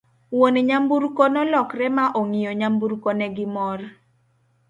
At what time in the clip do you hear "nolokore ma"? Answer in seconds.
1.33-2.05